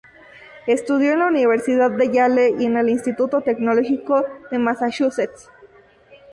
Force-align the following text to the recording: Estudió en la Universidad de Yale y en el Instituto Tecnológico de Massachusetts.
Estudió 0.65 1.11
en 1.13 1.19
la 1.19 1.27
Universidad 1.27 1.91
de 1.91 2.09
Yale 2.11 2.55
y 2.57 2.65
en 2.65 2.75
el 2.75 2.89
Instituto 2.89 3.41
Tecnológico 3.41 4.25
de 4.49 4.57
Massachusetts. 4.57 5.47